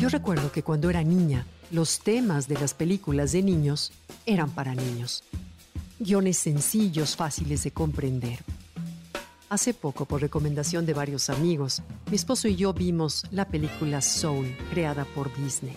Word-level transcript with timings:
Yo 0.00 0.08
recuerdo 0.08 0.52
que 0.52 0.62
cuando 0.62 0.90
era 0.90 1.02
niña, 1.02 1.44
los 1.72 1.98
temas 1.98 2.46
de 2.46 2.54
las 2.54 2.72
películas 2.72 3.32
de 3.32 3.42
niños 3.42 3.92
eran 4.26 4.48
para 4.48 4.72
niños. 4.72 5.24
Guiones 5.98 6.38
sencillos, 6.38 7.16
fáciles 7.16 7.64
de 7.64 7.72
comprender. 7.72 8.38
Hace 9.48 9.74
poco, 9.74 10.04
por 10.04 10.20
recomendación 10.20 10.86
de 10.86 10.94
varios 10.94 11.30
amigos, 11.30 11.82
mi 12.10 12.14
esposo 12.14 12.46
y 12.46 12.54
yo 12.54 12.72
vimos 12.72 13.26
la 13.32 13.48
película 13.48 14.00
Soul, 14.00 14.56
creada 14.70 15.04
por 15.04 15.36
Disney. 15.36 15.74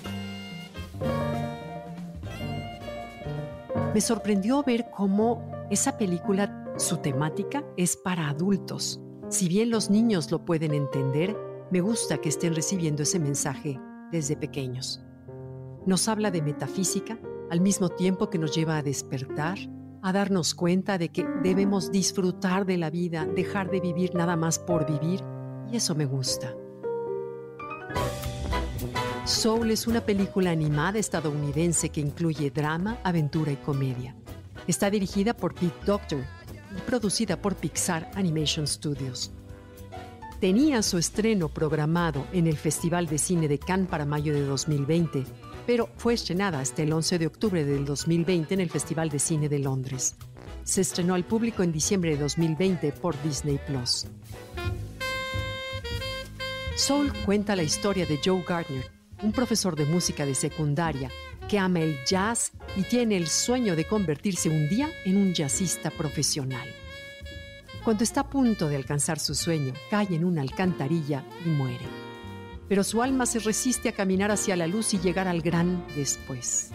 Me 3.96 4.02
sorprendió 4.02 4.62
ver 4.62 4.86
cómo 4.96 5.66
esa 5.72 5.98
película, 5.98 6.72
su 6.78 6.98
temática, 6.98 7.64
es 7.76 7.98
para 7.98 8.30
adultos. 8.30 9.02
Si 9.30 9.48
bien 9.48 9.72
los 9.72 9.90
niños 9.90 10.30
lo 10.30 10.46
pueden 10.46 10.76
entender, 10.76 11.36
me 11.72 11.82
gusta 11.82 12.20
que 12.20 12.30
estén 12.30 12.54
recibiendo 12.54 13.02
ese 13.02 13.18
mensaje 13.18 13.80
desde 14.12 14.36
pequeños. 14.36 15.02
Nos 15.86 16.08
habla 16.08 16.32
de 16.32 16.42
metafísica 16.42 17.20
al 17.50 17.62
mismo 17.62 17.90
tiempo 17.90 18.30
que 18.30 18.38
nos 18.38 18.56
lleva 18.56 18.78
a 18.78 18.84
despertar, 18.84 19.58
a 20.02 20.14
darnos 20.14 20.54
cuenta 20.56 20.98
de 20.98 21.10
que 21.10 21.26
debemos 21.44 21.92
disfrutar 21.92 22.66
de 22.66 22.78
la 22.78 22.90
vida, 22.90 23.26
dejar 23.26 23.70
de 23.70 23.80
vivir 23.80 24.16
nada 24.16 24.36
más 24.36 24.60
por 24.60 24.86
vivir, 24.86 25.22
y 25.72 25.76
eso 25.76 25.96
me 25.96 26.06
gusta. 26.06 26.56
Soul 29.26 29.72
es 29.72 29.88
una 29.88 30.02
película 30.02 30.52
animada 30.52 31.00
estadounidense 31.00 31.90
que 31.90 32.02
incluye 32.02 32.52
drama, 32.52 33.00
aventura 33.04 33.52
y 33.52 33.58
comedia. 33.58 34.16
Está 34.68 34.90
dirigida 34.90 35.34
por 35.34 35.54
Pete 35.54 35.86
Doctor 35.86 36.24
y 36.76 36.82
producida 36.82 37.42
por 37.42 37.56
Pixar 37.56 38.10
Animation 38.16 38.68
Studios 38.68 39.32
tenía 40.42 40.82
su 40.82 40.98
estreno 40.98 41.50
programado 41.50 42.26
en 42.34 42.48
el 42.48 42.58
Festival 42.58 43.06
de 43.06 43.20
Cine 43.20 43.48
de 43.48 43.60
Cannes 43.60 43.88
para 43.88 44.08
mayo 44.08 44.34
de 44.34 44.42
2020, 44.42 45.24
pero 45.68 45.88
fue 45.98 46.16
estrenada 46.16 46.60
hasta 46.60 46.82
el 46.82 46.92
11 46.92 47.20
de 47.20 47.28
octubre 47.28 47.64
del 47.64 47.86
2020 47.86 48.56
en 48.56 48.60
el 48.60 48.72
Festival 48.72 49.10
de 49.10 49.20
Cine 49.20 49.50
de 49.50 49.60
Londres. 49.60 50.16
Se 50.64 50.82
estrenó 50.82 51.14
al 51.14 51.26
público 51.26 51.62
en 51.62 51.72
diciembre 51.72 52.16
de 52.16 52.24
2020 52.24 52.92
por 52.94 53.22
Disney 53.22 53.60
Plus. 53.68 54.08
Soul 56.76 57.14
cuenta 57.24 57.56
la 57.56 57.64
historia 57.64 58.08
de 58.08 58.20
Joe 58.26 58.44
Gardner, 58.44 58.86
un 59.22 59.34
profesor 59.34 59.76
de 59.76 59.86
música 59.86 60.26
de 60.26 60.34
secundaria 60.34 61.12
que 61.48 61.60
ama 61.60 61.82
el 61.82 62.04
jazz 62.04 62.52
y 62.76 62.82
tiene 62.82 63.16
el 63.16 63.28
sueño 63.28 63.76
de 63.76 63.86
convertirse 63.86 64.50
un 64.50 64.68
día 64.70 64.90
en 65.06 65.18
un 65.18 65.36
jazzista 65.36 65.92
profesional. 65.92 66.68
Cuando 67.84 68.04
está 68.04 68.22
a 68.22 68.30
punto 68.30 68.70
de 68.70 68.76
alcanzar 68.76 69.18
su 69.18 69.34
sueño, 69.34 69.74
cae 69.90 70.14
en 70.16 70.24
una 70.24 70.42
alcantarilla 70.42 71.26
y 71.44 71.50
muere. 71.50 71.86
Pero 72.70 72.84
su 72.84 73.02
alma 73.02 73.26
se 73.26 73.40
resiste 73.40 73.90
a 73.90 73.94
caminar 73.94 74.30
hacia 74.30 74.56
la 74.56 74.68
luz 74.68 74.94
y 74.94 75.00
llegar 75.00 75.28
al 75.28 75.42
gran 75.42 75.84
después. 75.96 76.70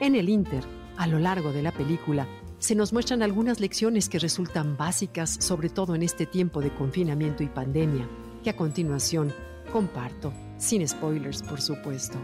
En 0.00 0.14
el 0.14 0.28
Inter, 0.28 0.62
a 0.98 1.06
lo 1.06 1.18
largo 1.18 1.50
de 1.50 1.62
la 1.62 1.72
película, 1.72 2.28
se 2.58 2.74
nos 2.74 2.92
muestran 2.92 3.22
algunas 3.22 3.58
lecciones 3.58 4.10
que 4.10 4.18
resultan 4.18 4.76
básicas, 4.76 5.30
sobre 5.40 5.70
todo 5.70 5.94
en 5.94 6.02
este 6.02 6.26
tiempo 6.26 6.60
de 6.60 6.74
confinamiento 6.74 7.42
y 7.42 7.48
pandemia, 7.48 8.06
que 8.42 8.50
a 8.50 8.56
continuación 8.56 9.32
comparto, 9.72 10.30
sin 10.58 10.86
spoilers 10.86 11.42
por 11.42 11.62
supuesto. 11.62 12.18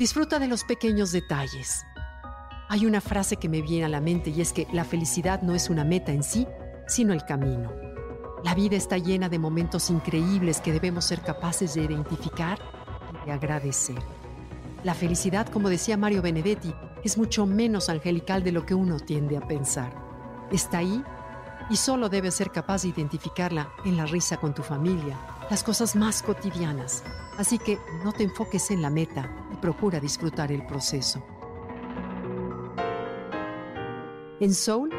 Disfruta 0.00 0.40
de 0.40 0.48
los 0.48 0.64
pequeños 0.64 1.12
detalles, 1.12 1.84
hay 2.72 2.86
una 2.86 3.02
frase 3.02 3.36
que 3.36 3.50
me 3.50 3.60
viene 3.60 3.84
a 3.84 3.88
la 3.90 4.00
mente 4.00 4.30
y 4.30 4.40
es 4.40 4.54
que 4.54 4.66
la 4.72 4.86
felicidad 4.86 5.42
no 5.42 5.54
es 5.54 5.68
una 5.68 5.84
meta 5.84 6.10
en 6.10 6.22
sí, 6.22 6.46
sino 6.86 7.12
el 7.12 7.22
camino. 7.22 7.70
La 8.44 8.54
vida 8.54 8.76
está 8.76 8.96
llena 8.96 9.28
de 9.28 9.38
momentos 9.38 9.90
increíbles 9.90 10.62
que 10.62 10.72
debemos 10.72 11.04
ser 11.04 11.20
capaces 11.20 11.74
de 11.74 11.82
identificar 11.82 12.58
y 13.12 13.26
de 13.26 13.32
agradecer. 13.32 13.98
La 14.84 14.94
felicidad, 14.94 15.48
como 15.48 15.68
decía 15.68 15.98
Mario 15.98 16.22
Benedetti, 16.22 16.72
es 17.04 17.18
mucho 17.18 17.44
menos 17.44 17.90
angelical 17.90 18.42
de 18.42 18.52
lo 18.52 18.64
que 18.64 18.74
uno 18.74 18.98
tiende 18.98 19.36
a 19.36 19.46
pensar. 19.46 19.92
Está 20.50 20.78
ahí 20.78 21.04
y 21.68 21.76
solo 21.76 22.08
debes 22.08 22.36
ser 22.36 22.52
capaz 22.52 22.84
de 22.84 22.88
identificarla 22.88 23.70
en 23.84 23.98
la 23.98 24.06
risa 24.06 24.38
con 24.38 24.54
tu 24.54 24.62
familia, 24.62 25.18
las 25.50 25.62
cosas 25.62 25.94
más 25.94 26.22
cotidianas. 26.22 27.04
Así 27.36 27.58
que 27.58 27.78
no 28.02 28.14
te 28.14 28.22
enfoques 28.22 28.70
en 28.70 28.80
la 28.80 28.88
meta 28.88 29.30
y 29.52 29.56
procura 29.56 30.00
disfrutar 30.00 30.50
el 30.50 30.64
proceso. 30.64 31.22
En 34.42 34.54
Soul 34.54 34.90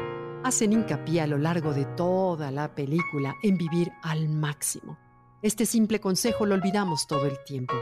hacen 0.42 0.72
hincapié 0.72 1.20
a 1.20 1.26
lo 1.26 1.36
largo 1.36 1.74
de 1.74 1.84
toda 1.84 2.50
la 2.50 2.74
película 2.74 3.36
en 3.42 3.58
vivir 3.58 3.92
al 4.02 4.30
máximo. 4.30 4.96
Este 5.42 5.66
simple 5.66 6.00
consejo 6.00 6.46
lo 6.46 6.54
olvidamos 6.54 7.06
todo 7.06 7.26
el 7.26 7.36
tiempo. 7.44 7.74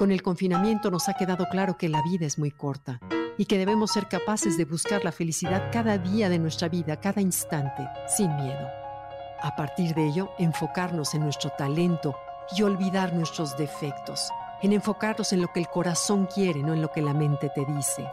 Con 0.00 0.10
el 0.10 0.22
confinamiento 0.22 0.90
nos 0.90 1.08
ha 1.08 1.14
quedado 1.14 1.46
claro 1.48 1.78
que 1.78 1.88
la 1.88 2.02
vida 2.02 2.26
es 2.26 2.36
muy 2.36 2.50
corta 2.50 2.98
y 3.38 3.44
que 3.44 3.58
debemos 3.58 3.92
ser 3.92 4.08
capaces 4.08 4.58
de 4.58 4.64
buscar 4.64 5.04
la 5.04 5.12
felicidad 5.12 5.70
cada 5.70 5.98
día 5.98 6.28
de 6.28 6.40
nuestra 6.40 6.68
vida, 6.68 6.98
cada 6.98 7.20
instante, 7.20 7.86
sin 8.08 8.34
miedo. 8.34 8.66
A 9.40 9.54
partir 9.54 9.94
de 9.94 10.08
ello, 10.08 10.30
enfocarnos 10.40 11.14
en 11.14 11.22
nuestro 11.22 11.50
talento 11.50 12.16
y 12.56 12.62
olvidar 12.62 13.14
nuestros 13.14 13.56
defectos, 13.56 14.32
en 14.62 14.72
enfocarnos 14.72 15.32
en 15.32 15.42
lo 15.42 15.52
que 15.52 15.60
el 15.60 15.68
corazón 15.68 16.26
quiere, 16.26 16.64
no 16.64 16.74
en 16.74 16.82
lo 16.82 16.90
que 16.90 17.02
la 17.02 17.14
mente 17.14 17.52
te 17.54 17.64
dice. 17.66 18.04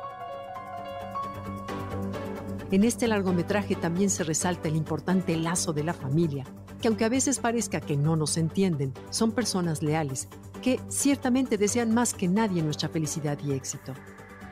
En 2.72 2.86
este 2.86 3.06
largometraje 3.06 3.76
también 3.76 4.10
se 4.10 4.24
resalta 4.24 4.70
el 4.70 4.78
importante 4.78 5.36
lazo 5.36 5.74
de 5.74 5.84
la 5.84 5.94
familia, 5.94 6.46
que 6.82 6.88
aunque 6.88 7.04
a 7.04 7.10
veces 7.10 7.40
parezca 7.40 7.82
que 7.82 7.98
no 7.98 8.16
nos 8.16 8.38
entienden, 8.38 8.94
son 9.10 9.34
personas 9.34 9.84
leales, 9.84 10.30
que 10.62 10.80
ciertamente 10.88 11.58
desean 11.58 11.94
más 11.94 12.14
que 12.14 12.30
nadie 12.30 12.64
nuestra 12.64 12.88
felicidad 12.88 13.38
y 13.46 13.52
éxito. 13.52 13.94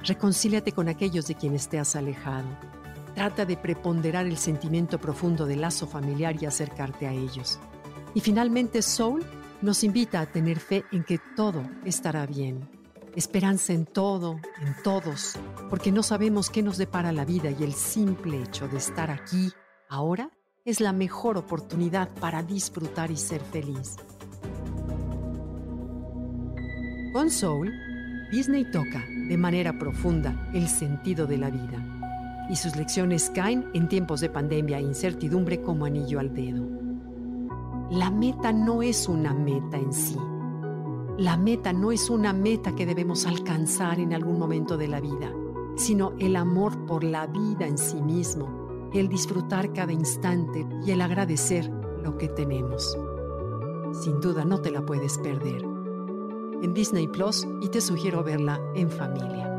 Reconcíliate 0.03 0.74
con 0.74 0.90
aquellos 0.90 1.28
de 1.28 1.35
quienes 1.35 1.69
te 1.69 1.79
has 1.79 1.96
alejado. 1.96 2.50
Trata 3.16 3.46
de 3.46 3.56
preponderar 3.56 4.25
el 4.25 4.38
sentimiento 4.38 5.00
profundo 5.00 5.46
del 5.46 5.62
lazo 5.62 5.88
familiar 5.88 6.35
y 6.41 6.46
acercarte 6.46 7.08
a 7.08 7.13
ellos. 7.13 7.58
Y 8.13 8.19
finalmente 8.19 8.81
Soul 8.81 9.24
nos 9.62 9.81
invita 9.85 10.19
a 10.19 10.25
tener 10.25 10.59
fe 10.59 10.84
en 10.91 11.06
que 11.06 11.19
todo 11.38 11.63
estará 11.85 12.25
bien 12.25 12.78
esperanza 13.19 13.74
en 13.74 13.85
todo, 13.85 14.40
en 14.62 14.75
todos, 14.81 15.38
porque 15.69 15.91
no 15.91 16.03
sabemos 16.03 16.50
qué 16.50 16.63
nos 16.63 16.78
depara 16.78 17.12
la 17.12 17.25
vida 17.25 17.52
y 17.52 17.63
el 17.63 17.74
simple 17.74 18.41
hecho 18.41 18.68
de 18.68 18.78
estar 18.78 19.12
aquí, 19.12 19.52
ahora, 19.90 20.31
es 20.66 20.80
la 20.80 20.94
mejor 20.94 21.38
oportunidad 21.38 22.09
para 22.19 22.44
disfrutar 22.44 23.12
y 23.12 23.18
ser 23.18 23.41
feliz. 23.41 23.97
Con 27.13 27.29
Soul, 27.29 27.72
Disney 28.31 28.69
toca 28.72 29.03
de 29.28 29.38
manera 29.38 29.78
profunda 29.78 30.49
el 30.53 30.67
sentido 30.67 31.28
de 31.28 31.38
la 31.38 31.49
vida 31.49 32.47
y 32.49 32.55
sus 32.55 32.76
lecciones 32.76 33.29
caen 33.32 33.70
en 33.73 33.90
tiempos 33.90 34.22
de 34.22 34.29
pandemia 34.29 34.79
e 34.79 34.82
incertidumbre 34.82 35.61
como 35.61 35.85
anillo 35.85 36.20
al 36.20 36.34
dedo. 36.34 36.66
La 37.91 38.11
meta 38.11 38.53
no 38.53 38.82
es 38.82 39.09
una 39.09 39.34
meta 39.34 39.78
en 39.78 39.91
sí, 39.91 40.17
la 41.20 41.36
meta 41.36 41.74
no 41.74 41.92
es 41.92 42.10
una 42.10 42.32
meta 42.32 42.74
que 42.74 42.86
debemos 42.86 43.26
alcanzar 43.26 44.00
en 44.00 44.14
algún 44.14 44.40
momento 44.40 44.78
de 44.78 44.88
la 44.88 45.02
vida, 45.02 45.34
sino 45.76 46.14
el 46.18 46.38
amor 46.38 46.86
por 46.86 47.04
la 47.04 47.28
vida 47.28 47.68
en 47.68 47.78
sí 47.78 48.02
mismo, 48.02 48.90
el 48.94 49.10
disfrutar 49.10 49.74
cada 49.74 49.92
instante 49.92 50.66
y 50.86 50.92
el 50.92 51.02
agradecer 51.02 51.70
lo 52.02 52.18
que 52.18 52.30
tenemos. 52.30 52.98
Sin 53.92 54.22
duda 54.22 54.46
no 54.46 54.62
te 54.62 54.72
la 54.72 54.86
puedes 54.86 55.18
perder. 55.18 55.62
En 56.62 56.74
Disney 56.74 57.10
Plus 57.10 57.46
y 57.62 57.68
te 57.68 57.82
sugiero 57.82 58.24
verla 58.24 58.62
en 58.74 58.90
familia. 58.90 59.59